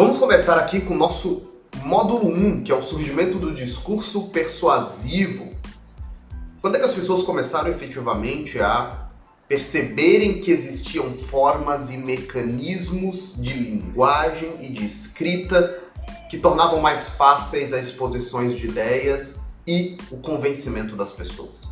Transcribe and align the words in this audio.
Vamos 0.00 0.16
começar 0.16 0.56
aqui 0.56 0.80
com 0.80 0.94
o 0.94 0.96
nosso 0.96 1.50
módulo 1.84 2.32
1, 2.32 2.64
que 2.64 2.72
é 2.72 2.74
o 2.74 2.80
surgimento 2.80 3.38
do 3.38 3.52
discurso 3.52 4.30
persuasivo. 4.30 5.54
Quando 6.62 6.76
é 6.76 6.78
que 6.78 6.86
as 6.86 6.94
pessoas 6.94 7.22
começaram 7.22 7.68
efetivamente 7.68 8.58
a 8.58 9.10
perceberem 9.46 10.40
que 10.40 10.50
existiam 10.50 11.12
formas 11.12 11.90
e 11.90 11.98
mecanismos 11.98 13.34
de 13.36 13.52
linguagem 13.52 14.56
e 14.60 14.70
de 14.70 14.86
escrita 14.86 15.82
que 16.30 16.38
tornavam 16.38 16.80
mais 16.80 17.08
fáceis 17.08 17.70
as 17.74 17.84
exposições 17.84 18.56
de 18.56 18.68
ideias 18.68 19.36
e 19.66 19.98
o 20.10 20.16
convencimento 20.16 20.96
das 20.96 21.12
pessoas? 21.12 21.68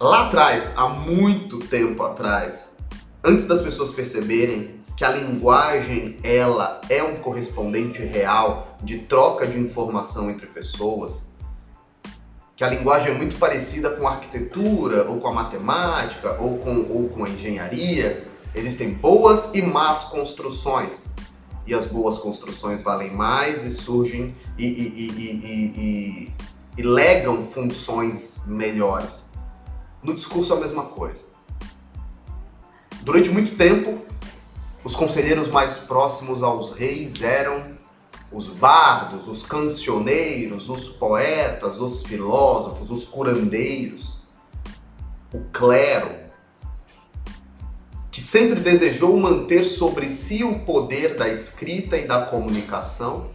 Lá 0.00 0.28
atrás, 0.28 0.72
há 0.74 0.88
muito 0.88 1.58
tempo 1.58 2.02
atrás, 2.02 2.78
antes 3.22 3.44
das 3.44 3.60
pessoas 3.60 3.90
perceberem 3.90 4.79
que 5.00 5.04
a 5.06 5.08
linguagem 5.08 6.18
ela 6.22 6.78
é 6.90 7.02
um 7.02 7.16
correspondente 7.16 8.02
real 8.02 8.76
de 8.82 8.98
troca 8.98 9.46
de 9.46 9.58
informação 9.58 10.30
entre 10.30 10.46
pessoas, 10.46 11.38
que 12.54 12.62
a 12.62 12.68
linguagem 12.68 13.12
é 13.12 13.14
muito 13.14 13.38
parecida 13.38 13.88
com 13.88 14.06
a 14.06 14.10
arquitetura 14.10 15.08
ou 15.08 15.18
com 15.18 15.28
a 15.28 15.32
matemática 15.32 16.38
ou 16.38 16.58
com, 16.58 16.86
ou 16.90 17.08
com 17.08 17.24
a 17.24 17.30
engenharia, 17.30 18.26
existem 18.54 18.92
boas 18.92 19.48
e 19.54 19.62
más 19.62 20.04
construções. 20.10 21.14
E 21.66 21.72
as 21.72 21.86
boas 21.86 22.18
construções 22.18 22.82
valem 22.82 23.10
mais 23.10 23.64
e 23.64 23.70
surgem 23.70 24.36
e, 24.58 24.66
e, 24.66 25.10
e, 25.78 26.32
e 26.76 26.82
legam 26.82 27.42
funções 27.46 28.42
melhores. 28.46 29.32
No 30.02 30.12
discurso 30.12 30.52
é 30.52 30.56
a 30.58 30.60
mesma 30.60 30.82
coisa. 30.82 31.28
Durante 33.00 33.30
muito 33.30 33.56
tempo, 33.56 34.09
os 34.82 34.96
conselheiros 34.96 35.48
mais 35.48 35.78
próximos 35.78 36.42
aos 36.42 36.72
reis 36.72 37.22
eram 37.22 37.78
os 38.32 38.48
bardos, 38.48 39.26
os 39.26 39.42
cancioneiros, 39.42 40.68
os 40.68 40.88
poetas, 40.88 41.80
os 41.80 42.04
filósofos, 42.04 42.90
os 42.90 43.04
curandeiros, 43.04 44.28
o 45.32 45.40
clero, 45.52 46.20
que 48.10 48.20
sempre 48.20 48.60
desejou 48.60 49.16
manter 49.16 49.64
sobre 49.64 50.08
si 50.08 50.44
o 50.44 50.60
poder 50.60 51.16
da 51.16 51.28
escrita 51.28 51.96
e 51.96 52.06
da 52.06 52.22
comunicação, 52.26 53.30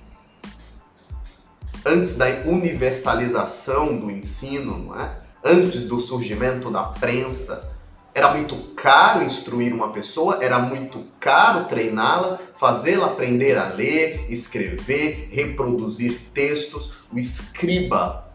antes 1.85 2.15
da 2.15 2.25
universalização 2.45 3.97
do 3.97 4.09
ensino, 4.09 4.95
é? 4.97 5.21
antes 5.43 5.85
do 5.85 5.99
surgimento 5.99 6.71
da 6.71 6.83
prensa, 6.83 7.74
era 8.15 8.31
muito 8.31 8.55
caro 8.75 9.25
instruir 9.25 9.73
uma 9.73 9.91
pessoa, 9.91 10.39
era 10.41 10.57
muito 10.57 11.03
caro 11.19 11.65
treiná-la, 11.65 12.39
fazê-la 12.53 13.07
aprender 13.07 13.57
a 13.57 13.67
ler, 13.67 14.27
escrever, 14.29 15.27
reproduzir 15.33 16.21
textos. 16.33 16.93
O 17.11 17.19
escriba, 17.19 18.31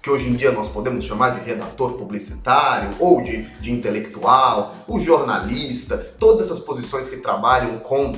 que 0.00 0.08
hoje 0.08 0.28
em 0.28 0.36
dia 0.36 0.52
nós 0.52 0.68
podemos 0.68 1.04
chamar 1.04 1.30
de 1.30 1.44
redator 1.44 1.94
publicitário 1.94 2.94
ou 3.00 3.20
de, 3.20 3.42
de 3.60 3.72
intelectual, 3.72 4.72
o 4.86 5.00
jornalista, 5.00 5.98
todas 5.98 6.46
essas 6.46 6.60
posições 6.60 7.08
que 7.08 7.16
trabalham 7.16 7.80
com 7.80 8.14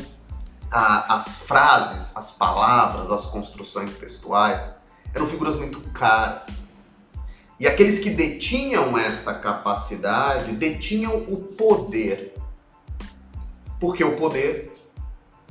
a, 0.70 1.14
as 1.14 1.38
frases, 1.38 2.14
as 2.14 2.32
palavras, 2.32 3.10
as 3.10 3.24
construções 3.24 3.94
textuais, 3.94 4.74
eram 5.14 5.26
figuras 5.26 5.56
muito 5.56 5.80
caras 5.92 6.67
e 7.60 7.66
aqueles 7.66 7.98
que 7.98 8.10
detinham 8.10 8.96
essa 8.96 9.34
capacidade 9.34 10.52
detinham 10.52 11.16
o 11.28 11.36
poder. 11.36 12.34
Por 13.80 13.96
que 13.96 14.04
o 14.04 14.14
poder? 14.14 14.72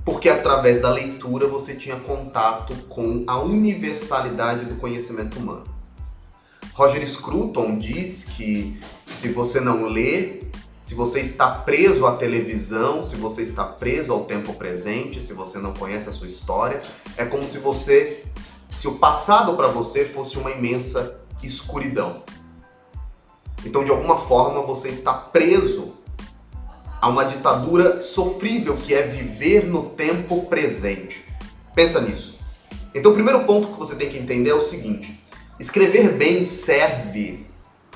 Porque 0.05 0.29
através 0.29 0.81
da 0.81 0.89
leitura 0.89 1.47
você 1.47 1.75
tinha 1.75 1.97
contato 1.97 2.73
com 2.87 3.25
a 3.27 3.39
universalidade 3.39 4.63
do 4.63 4.75
conhecimento 4.75 5.37
humano. 5.37 5.65
Roger 6.73 7.05
Scruton 7.05 7.77
diz 7.77 8.23
que 8.23 8.79
se 9.05 9.29
você 9.29 9.59
não 9.59 9.85
lê, 9.85 10.43
se 10.81 10.95
você 10.95 11.19
está 11.19 11.49
preso 11.49 12.05
à 12.05 12.15
televisão, 12.15 13.03
se 13.03 13.17
você 13.17 13.41
está 13.41 13.65
preso 13.65 14.13
ao 14.13 14.23
tempo 14.23 14.53
presente, 14.53 15.19
se 15.19 15.33
você 15.33 15.57
não 15.57 15.73
conhece 15.73 16.07
a 16.07 16.13
sua 16.13 16.27
história, 16.27 16.81
é 17.17 17.25
como 17.25 17.43
se 17.43 17.57
você, 17.57 18.23
se 18.69 18.87
o 18.87 18.95
passado 18.95 19.57
para 19.57 19.67
você 19.67 20.05
fosse 20.05 20.37
uma 20.37 20.51
imensa 20.51 21.26
escuridão. 21.43 22.23
Então, 23.65 23.83
de 23.83 23.91
alguma 23.91 24.17
forma, 24.17 24.61
você 24.61 24.89
está 24.89 25.13
preso 25.13 25.93
a 27.01 27.07
uma 27.07 27.23
ditadura 27.23 27.99
sofrível 27.99 28.77
que 28.77 28.93
é 28.93 29.01
viver 29.01 29.65
no 29.65 29.89
tempo 29.91 30.45
presente. 30.45 31.23
Pensa 31.75 32.01
nisso. 32.01 32.39
Então, 32.93 33.11
o 33.11 33.15
primeiro 33.15 33.43
ponto 33.45 33.67
que 33.67 33.79
você 33.79 33.95
tem 33.95 34.09
que 34.09 34.17
entender 34.17 34.51
é 34.51 34.55
o 34.55 34.61
seguinte: 34.61 35.19
escrever 35.59 36.13
bem 36.13 36.43
serve 36.45 37.45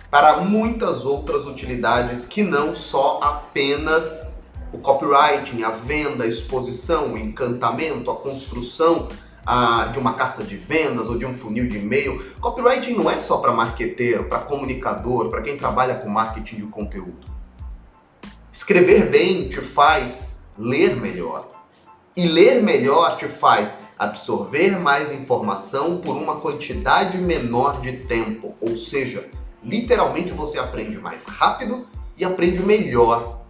para 0.10 0.42
muitas 0.42 1.06
outras 1.06 1.46
utilidades 1.46 2.26
que 2.26 2.44
não 2.44 2.74
só 2.74 3.20
apenas 3.24 4.30
o 4.74 4.78
copywriting, 4.78 5.64
a 5.64 5.72
venda, 5.72 6.24
a 6.24 6.28
exposição, 6.28 7.14
o 7.14 7.18
encantamento, 7.18 8.12
a 8.12 8.16
construção 8.16 9.08
a, 9.46 9.86
de 9.86 10.00
uma 10.00 10.14
carta 10.14 10.44
de 10.44 10.56
vendas 10.56 11.08
ou 11.08 11.18
de 11.18 11.26
um 11.26 11.34
funil 11.34 11.68
de 11.68 11.78
e-mail. 11.78 12.24
Copywriting 12.40 12.94
não 12.94 13.10
é 13.10 13.18
só 13.18 13.38
para 13.38 13.52
marqueteiro, 13.52 14.26
para 14.26 14.40
comunicador, 14.40 15.30
para 15.30 15.42
quem 15.42 15.58
trabalha 15.58 15.96
com 15.96 16.10
marketing 16.10 16.58
de 16.58 16.64
conteúdo. 16.64 17.28
Escrever 18.52 19.10
bem 19.10 19.48
te 19.48 19.62
faz 19.62 20.36
ler 20.58 20.96
melhor. 20.96 21.48
E 22.16 22.28
ler 22.28 22.62
melhor 22.62 23.16
te 23.16 23.28
faz 23.28 23.78
absorver 23.98 24.78
mais 24.80 25.12
informação 25.12 25.98
por 25.98 26.18
uma 26.18 26.42
quantidade 26.42 27.18
menor 27.18 27.80
de 27.82 27.94
tempo. 27.94 28.56
Ou 28.60 28.76
seja, 28.76 29.30
literalmente 29.64 30.32
você 30.34 30.60
aprende 30.60 30.98
mais 30.98 31.24
rápido 31.26 31.88
e 32.18 32.26
aprende 32.26 32.62
melhor. 32.62 33.42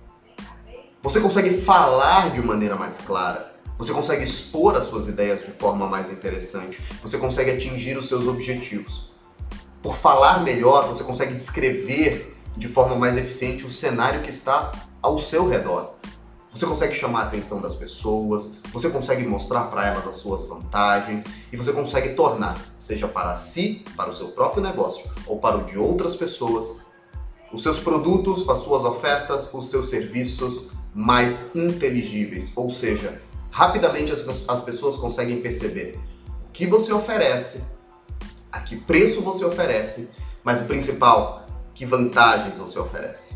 Você 1.02 1.20
consegue 1.20 1.62
falar 1.62 2.32
de 2.32 2.42
maneira 2.42 2.76
mais 2.76 3.00
clara. 3.00 3.51
Você 3.82 3.94
consegue 3.94 4.24
expor 4.24 4.76
as 4.76 4.86
suas 4.86 5.08
ideias 5.08 5.44
de 5.44 5.50
forma 5.50 5.88
mais 5.88 6.12
interessante. 6.12 6.80
Você 7.02 7.18
consegue 7.18 7.50
atingir 7.50 7.98
os 7.98 8.08
seus 8.08 8.28
objetivos. 8.28 9.12
Por 9.82 9.96
falar 9.96 10.44
melhor, 10.44 10.88
você 10.88 11.04
consegue 11.04 11.34
descrever 11.34 12.38
de 12.56 12.68
forma 12.68 12.96
mais 12.96 13.18
eficiente 13.18 13.66
o 13.66 13.72
cenário 13.72 14.22
que 14.22 14.30
está 14.30 14.72
ao 15.02 15.18
seu 15.18 15.50
redor. 15.50 15.96
Você 16.54 16.68
consegue 16.68 16.94
chamar 16.94 17.22
a 17.22 17.24
atenção 17.24 17.60
das 17.60 17.74
pessoas, 17.74 18.58
você 18.72 18.88
consegue 18.88 19.26
mostrar 19.26 19.64
para 19.64 19.88
elas 19.88 20.08
as 20.08 20.18
suas 20.18 20.46
vantagens 20.46 21.24
e 21.52 21.58
você 21.58 21.74
consegue 21.74 22.10
tornar, 22.10 22.62
seja 22.78 23.08
para 23.08 23.36
si, 23.36 23.84
para 23.98 24.12
o 24.12 24.16
seu 24.16 24.28
próprio 24.28 24.62
negócio 24.62 25.10
ou 25.26 25.40
para 25.40 25.58
o 25.58 25.64
de 25.64 25.80
outras 25.80 26.16
pessoas, 26.16 26.86
os 27.52 27.64
seus 27.64 27.80
produtos, 27.80 28.48
as 28.48 28.60
suas 28.60 28.84
ofertas, 28.84 29.52
os 29.52 29.72
seus 29.72 29.90
serviços 29.90 30.70
mais 30.94 31.56
inteligíveis, 31.56 32.52
ou 32.56 32.70
seja, 32.70 33.31
rapidamente 33.52 34.12
as, 34.12 34.26
as 34.48 34.62
pessoas 34.62 34.96
conseguem 34.96 35.42
perceber 35.42 36.00
o 36.48 36.52
que 36.52 36.66
você 36.66 36.92
oferece, 36.92 37.64
a 38.52 38.60
que 38.62 38.78
preço 38.78 39.22
você 39.22 39.46
oferece, 39.46 40.12
mas 40.44 40.60
o 40.62 40.66
principal, 40.66 41.46
que 41.74 41.86
vantagens 41.86 42.58
você 42.58 42.80
oferece. 42.80 43.36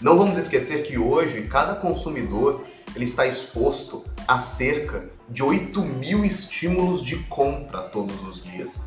Não 0.00 0.18
vamos 0.18 0.36
esquecer 0.36 0.82
que 0.82 0.98
hoje 0.98 1.46
cada 1.46 1.76
consumidor 1.76 2.64
ele 2.94 3.04
está 3.04 3.26
exposto 3.26 4.04
a 4.26 4.38
cerca 4.38 5.10
de 5.28 5.42
8 5.42 5.80
mil 5.82 6.24
estímulos 6.24 7.02
de 7.02 7.16
compra 7.24 7.82
todos 7.82 8.20
os 8.26 8.42
dias. 8.42 8.82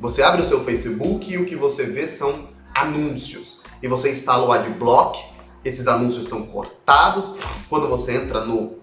Você 0.00 0.22
abre 0.22 0.40
o 0.40 0.44
seu 0.44 0.64
Facebook 0.64 1.32
e 1.32 1.38
o 1.38 1.44
que 1.44 1.56
você 1.56 1.84
vê 1.84 2.06
são 2.06 2.50
anúncios. 2.74 3.60
E 3.82 3.88
você 3.88 4.10
instala 4.10 4.46
o 4.46 4.52
Adblock, 4.52 5.18
esses 5.64 5.86
anúncios 5.88 6.28
são 6.28 6.46
cortados. 6.46 7.34
Quando 7.68 7.88
você 7.88 8.16
entra 8.16 8.44
no 8.44 8.78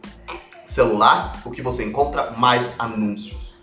celular, 0.75 1.41
o 1.45 1.51
que 1.51 1.61
você 1.61 1.85
encontra 1.85 2.31
mais 2.31 2.75
anúncios. 2.77 3.55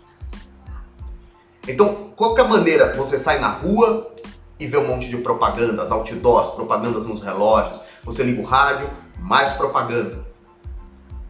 Então, 1.67 2.11
qualquer 2.15 2.47
maneira 2.47 2.95
você 2.97 3.19
sai 3.19 3.39
na 3.39 3.49
rua 3.49 4.11
e 4.59 4.65
vê 4.65 4.77
um 4.77 4.87
monte 4.87 5.07
de 5.07 5.17
propagandas, 5.17 5.91
outdoors, 5.91 6.49
propagandas 6.49 7.05
nos 7.05 7.21
relógios, 7.21 7.81
você 8.03 8.23
liga 8.23 8.41
o 8.41 8.45
rádio, 8.45 8.89
mais 9.19 9.51
propaganda. 9.51 10.25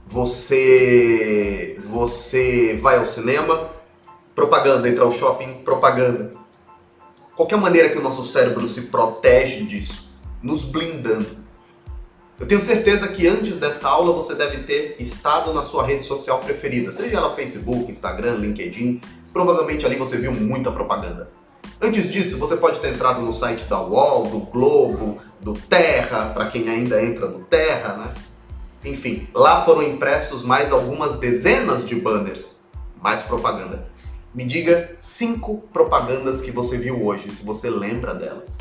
Você 0.08 1.80
você 1.86 2.78
vai 2.82 2.98
ao 2.98 3.06
cinema, 3.06 3.70
propaganda, 4.34 4.88
entra 4.88 5.04
ao 5.04 5.12
shopping, 5.12 5.64
propaganda. 5.64 6.34
Qualquer 7.36 7.58
maneira 7.58 7.90
que 7.90 7.98
o 7.98 8.02
nosso 8.02 8.24
cérebro 8.24 8.68
se 8.68 8.84
protege 8.84 9.66
disso, 9.66 10.14
nos 10.42 10.64
blindando. 10.64 11.43
Eu 12.40 12.48
tenho 12.48 12.62
certeza 12.62 13.08
que 13.08 13.28
antes 13.28 13.60
dessa 13.60 13.88
aula 13.88 14.12
você 14.12 14.34
deve 14.34 14.64
ter 14.64 14.96
estado 15.00 15.54
na 15.54 15.62
sua 15.62 15.86
rede 15.86 16.04
social 16.04 16.40
preferida, 16.40 16.92
seja 16.92 17.18
ela 17.18 17.30
Facebook, 17.30 17.92
Instagram, 17.92 18.36
LinkedIn, 18.36 19.02
provavelmente 19.32 19.86
ali 19.86 19.96
você 19.96 20.18
viu 20.18 20.32
muita 20.32 20.72
propaganda. 20.72 21.30
Antes 21.80 22.12
disso, 22.12 22.38
você 22.38 22.56
pode 22.58 22.80
ter 22.80 22.94
entrado 22.94 23.22
no 23.22 23.32
site 23.32 23.66
da 23.66 23.82
UOL, 23.82 24.28
do 24.28 24.40
Globo, 24.40 25.20
do 25.42 25.54
Terra, 25.54 26.32
para 26.34 26.48
quem 26.48 26.70
ainda 26.70 27.04
entra 27.04 27.28
no 27.28 27.40
Terra, 27.42 27.98
né? 27.98 28.14
Enfim, 28.86 29.28
lá 29.34 29.64
foram 29.64 29.84
impressos 29.84 30.44
mais 30.44 30.72
algumas 30.72 31.16
dezenas 31.16 31.88
de 31.88 31.96
banners, 31.96 32.62
mais 33.02 33.22
propaganda. 33.22 33.88
Me 34.34 34.44
diga 34.44 34.96
cinco 35.00 35.64
propagandas 35.72 36.42
que 36.42 36.52
você 36.52 36.78
viu 36.78 37.06
hoje, 37.06 37.32
se 37.32 37.46
você 37.46 37.70
lembra 37.70 38.16
delas. 38.16 38.58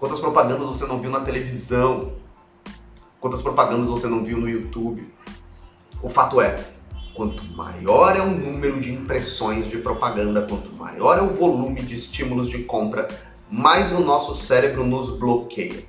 Quantas 0.00 0.18
propagandas 0.18 0.66
você 0.66 0.86
não 0.86 1.00
viu 1.00 1.10
na 1.10 1.20
televisão? 1.20 2.12
Quantas 3.20 3.42
propagandas 3.42 3.88
você 3.88 4.06
não 4.06 4.24
viu 4.24 4.38
no 4.38 4.48
YouTube? 4.48 5.08
O 6.00 6.08
fato 6.08 6.40
é, 6.40 6.72
quanto 7.14 7.42
maior 7.44 8.16
é 8.16 8.22
o 8.22 8.30
número 8.30 8.80
de 8.80 8.92
impressões 8.92 9.68
de 9.68 9.78
propaganda, 9.78 10.42
quanto 10.42 10.72
maior 10.72 11.18
é 11.18 11.22
o 11.22 11.30
volume 11.30 11.82
de 11.82 11.96
estímulos 11.96 12.48
de 12.48 12.62
compra, 12.62 13.08
mais 13.50 13.92
o 13.92 13.98
nosso 13.98 14.34
cérebro 14.34 14.84
nos 14.84 15.18
bloqueia. 15.18 15.84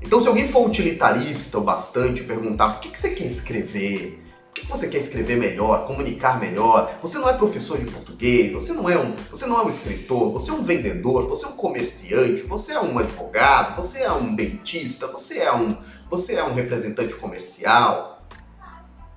Então, 0.00 0.22
se 0.22 0.28
alguém 0.28 0.46
for 0.46 0.66
utilitarista 0.66 1.58
o 1.58 1.64
bastante 1.64 2.22
perguntar 2.22 2.68
por 2.70 2.80
que, 2.80 2.90
que 2.90 2.98
você 2.98 3.10
quer 3.10 3.26
escrever, 3.26 4.21
que, 4.54 4.62
que 4.62 4.70
você 4.70 4.88
quer 4.88 4.98
escrever 4.98 5.36
melhor, 5.36 5.86
comunicar 5.86 6.38
melhor, 6.38 6.98
você 7.00 7.18
não 7.18 7.28
é 7.28 7.32
professor 7.32 7.78
de 7.78 7.90
português, 7.90 8.52
você 8.52 8.72
não 8.72 8.88
é 8.88 8.98
um, 8.98 9.14
você 9.30 9.46
não 9.46 9.58
é 9.58 9.64
um 9.64 9.68
escritor, 9.68 10.30
você 10.32 10.50
é 10.50 10.54
um 10.54 10.62
vendedor, 10.62 11.28
você 11.28 11.46
é 11.46 11.48
um 11.48 11.56
comerciante, 11.56 12.42
você 12.42 12.72
é 12.72 12.80
um 12.80 12.98
advogado, 12.98 13.76
você 13.76 14.00
é 14.00 14.12
um 14.12 14.34
dentista, 14.34 15.06
você 15.06 15.38
é 15.38 15.52
um, 15.54 15.76
você 16.10 16.34
é 16.34 16.44
um 16.44 16.54
representante 16.54 17.14
comercial, 17.14 18.22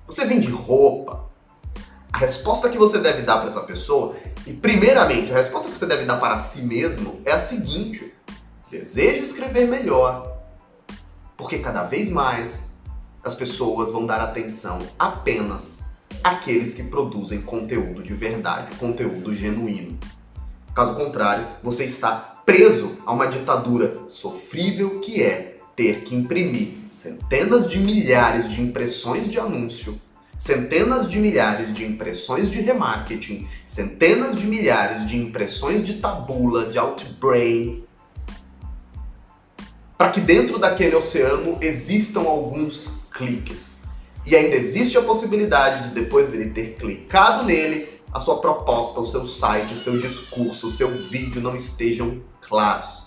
você 0.06 0.24
vende 0.24 0.48
roupa. 0.48 1.26
A 2.12 2.18
resposta 2.18 2.70
que 2.70 2.78
você 2.78 2.98
deve 2.98 3.22
dar 3.22 3.38
para 3.38 3.48
essa 3.48 3.60
pessoa, 3.60 4.16
e 4.46 4.52
primeiramente, 4.52 5.32
a 5.32 5.36
resposta 5.36 5.68
que 5.68 5.76
você 5.76 5.84
deve 5.84 6.06
dar 6.06 6.18
para 6.18 6.38
si 6.38 6.62
mesmo 6.62 7.20
é 7.26 7.32
a 7.32 7.38
seguinte: 7.38 8.10
desejo 8.70 9.22
escrever 9.22 9.66
melhor 9.66 10.36
porque 11.36 11.58
cada 11.58 11.82
vez 11.82 12.10
mais 12.10 12.70
as 13.26 13.34
pessoas 13.34 13.90
vão 13.90 14.06
dar 14.06 14.20
atenção 14.20 14.86
apenas 14.96 15.80
àqueles 16.22 16.74
que 16.74 16.84
produzem 16.84 17.42
conteúdo 17.42 18.00
de 18.00 18.14
verdade, 18.14 18.76
conteúdo 18.76 19.34
genuíno. 19.34 19.98
Caso 20.72 20.94
contrário, 20.94 21.44
você 21.60 21.82
está 21.82 22.14
preso 22.46 22.98
a 23.04 23.12
uma 23.12 23.26
ditadura 23.26 23.92
sofrível 24.08 25.00
que 25.00 25.20
é 25.20 25.58
ter 25.74 26.04
que 26.04 26.14
imprimir 26.14 26.74
centenas 26.92 27.68
de 27.68 27.80
milhares 27.80 28.48
de 28.48 28.62
impressões 28.62 29.28
de 29.28 29.40
anúncio, 29.40 30.00
centenas 30.38 31.10
de 31.10 31.18
milhares 31.18 31.74
de 31.74 31.84
impressões 31.84 32.48
de 32.48 32.60
remarketing, 32.60 33.48
centenas 33.66 34.36
de 34.36 34.46
milhares 34.46 35.04
de 35.04 35.16
impressões 35.16 35.84
de 35.84 35.94
tabula, 35.94 36.66
de 36.66 36.78
outbrain, 36.78 37.85
para 39.96 40.10
que 40.10 40.20
dentro 40.20 40.58
daquele 40.58 40.94
oceano 40.94 41.58
existam 41.60 42.20
alguns 42.20 43.00
cliques. 43.10 43.84
E 44.24 44.34
ainda 44.34 44.56
existe 44.56 44.98
a 44.98 45.02
possibilidade 45.02 45.88
de 45.88 45.94
depois 45.94 46.28
dele 46.28 46.50
ter 46.50 46.76
clicado 46.76 47.44
nele, 47.44 47.88
a 48.12 48.20
sua 48.20 48.38
proposta, 48.40 49.00
o 49.00 49.06
seu 49.06 49.26
site, 49.26 49.74
o 49.74 49.78
seu 49.78 49.98
discurso, 49.98 50.68
o 50.68 50.70
seu 50.70 50.90
vídeo 50.90 51.40
não 51.40 51.54
estejam 51.54 52.20
claros. 52.40 53.06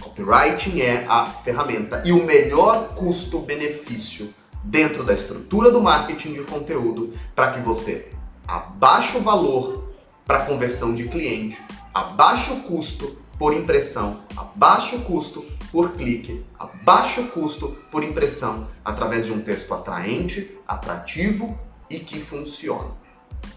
Copywriting 0.00 0.80
é 0.80 1.04
a 1.08 1.26
ferramenta 1.26 2.02
e 2.04 2.12
o 2.12 2.24
melhor 2.24 2.94
custo-benefício 2.94 4.32
dentro 4.62 5.04
da 5.04 5.14
estrutura 5.14 5.70
do 5.70 5.80
marketing 5.80 6.34
de 6.34 6.42
conteúdo 6.42 7.12
para 7.34 7.52
que 7.52 7.60
você 7.60 8.10
abaixe 8.46 9.16
o 9.16 9.20
valor 9.20 9.88
para 10.26 10.44
conversão 10.44 10.94
de 10.94 11.08
cliente, 11.08 11.60
abaixe 11.92 12.52
o 12.52 12.60
custo 12.60 13.18
por 13.38 13.54
impressão, 13.54 14.20
abaixe 14.36 14.96
o 14.96 15.00
custo 15.02 15.44
por 15.70 15.92
clique, 15.92 16.44
a 16.58 16.66
baixo 16.66 17.24
custo 17.28 17.76
por 17.90 18.02
impressão, 18.02 18.68
através 18.84 19.26
de 19.26 19.32
um 19.32 19.40
texto 19.40 19.72
atraente, 19.74 20.58
atrativo 20.66 21.58
e 21.90 21.98
que 21.98 22.20
funciona. 22.20 22.96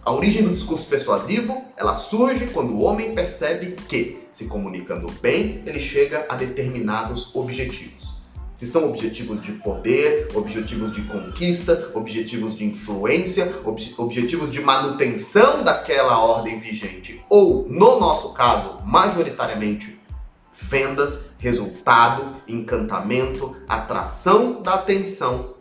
A 0.03 0.11
origem 0.11 0.43
do 0.43 0.53
discurso 0.53 0.87
persuasivo, 0.87 1.63
ela 1.77 1.95
surge 1.95 2.47
quando 2.47 2.73
o 2.73 2.81
homem 2.81 3.13
percebe 3.13 3.75
que, 3.87 4.27
se 4.31 4.45
comunicando 4.45 5.11
bem, 5.21 5.63
ele 5.65 5.79
chega 5.79 6.25
a 6.27 6.35
determinados 6.35 7.35
objetivos. 7.35 8.11
Se 8.53 8.67
são 8.67 8.89
objetivos 8.89 9.41
de 9.41 9.53
poder, 9.53 10.29
objetivos 10.35 10.93
de 10.93 11.01
conquista, 11.03 11.91
objetivos 11.95 12.55
de 12.55 12.65
influência, 12.65 13.55
ob 13.63 13.81
objetivos 13.97 14.51
de 14.51 14.61
manutenção 14.61 15.63
daquela 15.63 16.19
ordem 16.19 16.59
vigente, 16.59 17.23
ou, 17.29 17.67
no 17.67 17.99
nosso 17.99 18.33
caso, 18.33 18.79
majoritariamente, 18.85 19.99
vendas, 20.51 21.30
resultado, 21.41 22.35
encantamento, 22.47 23.55
atração 23.67 24.61
da 24.61 24.75
atenção, 24.75 25.55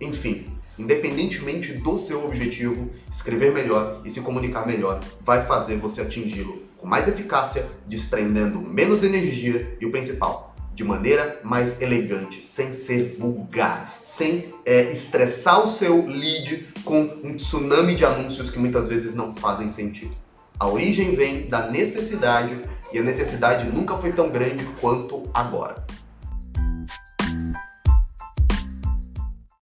enfim, 0.00 0.46
independentemente 0.78 1.72
do 1.72 1.98
seu 1.98 2.24
objetivo, 2.24 2.90
escrever 3.10 3.52
melhor 3.52 4.00
e 4.04 4.10
se 4.10 4.20
comunicar 4.20 4.64
melhor 4.64 5.00
vai 5.20 5.44
fazer 5.44 5.78
você 5.78 6.00
atingi-lo 6.00 6.62
com 6.78 6.86
mais 6.86 7.08
eficácia, 7.08 7.66
desprendendo 7.88 8.60
menos 8.60 9.02
energia 9.02 9.76
e 9.80 9.86
o 9.86 9.90
principal, 9.90 10.54
de 10.72 10.84
maneira 10.84 11.40
mais 11.42 11.82
elegante, 11.82 12.44
sem 12.44 12.72
ser 12.72 13.16
vulgar, 13.18 13.98
sem 14.04 14.54
é, 14.64 14.92
estressar 14.92 15.64
o 15.64 15.66
seu 15.66 16.06
lead 16.06 16.68
com 16.84 17.00
um 17.24 17.36
tsunami 17.36 17.96
de 17.96 18.04
anúncios 18.04 18.48
que 18.48 18.60
muitas 18.60 18.86
vezes 18.86 19.12
não 19.12 19.34
fazem 19.34 19.66
sentido. 19.66 20.14
A 20.58 20.68
origem 20.68 21.16
vem 21.16 21.48
da 21.48 21.68
necessidade 21.68 22.58
e 22.96 22.98
a 22.98 23.02
necessidade 23.02 23.68
nunca 23.68 23.94
foi 23.94 24.10
tão 24.10 24.30
grande 24.30 24.64
quanto 24.80 25.22
agora. 25.34 25.84